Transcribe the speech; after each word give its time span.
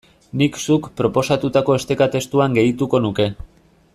Nik 0.41 0.55
zuk 0.61 0.87
proposatutako 1.01 1.77
esteka 1.81 2.09
testuan 2.17 2.59
gehituko 2.61 3.05
nuke. 3.07 3.31